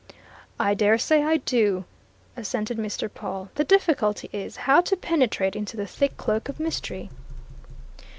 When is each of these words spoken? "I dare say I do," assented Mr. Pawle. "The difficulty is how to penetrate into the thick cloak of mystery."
"I 0.59 0.73
dare 0.73 0.97
say 0.97 1.21
I 1.21 1.37
do," 1.37 1.85
assented 2.35 2.79
Mr. 2.79 3.07
Pawle. 3.07 3.51
"The 3.53 3.63
difficulty 3.63 4.31
is 4.33 4.55
how 4.65 4.81
to 4.81 4.97
penetrate 4.97 5.55
into 5.55 5.77
the 5.77 5.85
thick 5.85 6.17
cloak 6.17 6.49
of 6.49 6.59
mystery." 6.59 7.11